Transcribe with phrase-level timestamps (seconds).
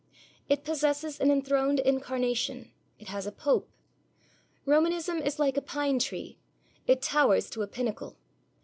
[0.49, 2.71] It possesses an enthroned incarnation.
[2.97, 3.69] It has a Pope.
[4.65, 6.39] Romanism is like a pine tree.
[6.87, 8.17] It towers to a pinnacle.